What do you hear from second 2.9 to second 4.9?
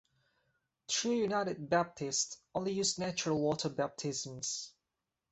natural water baptisms.